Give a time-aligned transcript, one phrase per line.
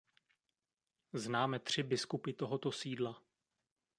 [1.13, 3.21] Známe tři biskupy tohoto sídla.